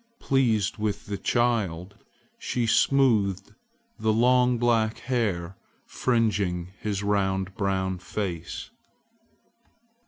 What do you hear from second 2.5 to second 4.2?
smoothed the